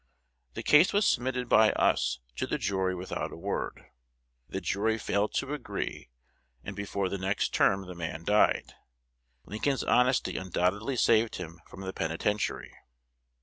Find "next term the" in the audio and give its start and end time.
7.19-7.93